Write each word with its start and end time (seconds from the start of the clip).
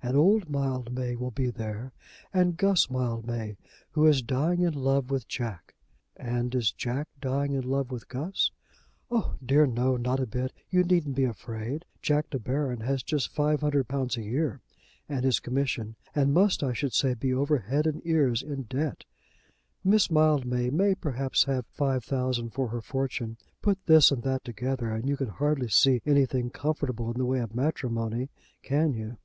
And 0.00 0.16
old 0.16 0.48
Mildmay 0.48 1.16
will 1.16 1.32
be 1.32 1.50
there, 1.50 1.92
and 2.32 2.56
Guss 2.56 2.88
Mildmay, 2.92 3.56
who 3.90 4.06
is 4.06 4.22
dying 4.22 4.60
in 4.60 4.72
love 4.72 5.10
with 5.10 5.26
Jack." 5.26 5.74
"And 6.16 6.54
is 6.54 6.70
Jack 6.70 7.08
dying 7.20 7.54
in 7.54 7.62
love 7.68 7.90
with 7.90 8.06
Guss?" 8.08 8.52
"Oh! 9.10 9.34
dear 9.44 9.66
no; 9.66 9.96
not 9.96 10.20
a 10.20 10.28
bit. 10.28 10.52
You 10.70 10.84
needn't 10.84 11.16
be 11.16 11.24
afraid. 11.24 11.86
Jack 12.02 12.30
De 12.30 12.38
Baron 12.38 12.82
has 12.82 13.02
just 13.02 13.34
£500 13.34 14.16
a 14.16 14.22
year 14.22 14.60
and 15.08 15.24
his 15.24 15.40
commission, 15.40 15.96
and 16.14 16.32
must, 16.32 16.62
I 16.62 16.72
should 16.72 16.92
say, 16.92 17.14
be 17.14 17.34
over 17.34 17.58
head 17.58 17.84
and 17.88 18.00
ears 18.06 18.44
in 18.44 18.66
debt. 18.70 19.04
Miss 19.82 20.08
Mildmay 20.08 20.70
may 20.70 20.94
perhaps 20.94 21.42
have 21.46 21.66
£5,000 21.76 22.52
for 22.52 22.68
her 22.68 22.80
fortune. 22.80 23.38
Put 23.60 23.86
this 23.86 24.12
and 24.12 24.22
that 24.22 24.44
together, 24.44 24.92
and 24.92 25.08
you 25.08 25.16
can 25.16 25.30
hardly 25.30 25.66
see 25.66 26.00
anything 26.06 26.48
comfortable 26.50 27.10
in 27.10 27.18
the 27.18 27.26
way 27.26 27.40
of 27.40 27.56
matrimony, 27.56 28.30
can 28.62 28.94
you?" 28.94 29.16